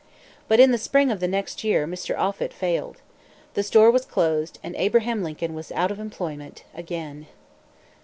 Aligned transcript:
But 0.47 0.59
in 0.59 0.71
the 0.71 0.79
spring 0.79 1.11
of 1.11 1.19
the 1.19 1.27
next 1.27 1.63
year 1.63 1.85
Mr. 1.85 2.17
Offut 2.17 2.53
failed. 2.53 3.01
The 3.53 3.61
store 3.61 3.91
was 3.91 4.03
closed, 4.03 4.57
and 4.63 4.75
Abraham 4.77 5.21
Lincoln 5.21 5.53
was 5.53 5.71
out 5.73 5.91
of 5.91 5.99
employment 5.99 6.63
again. 6.73 7.27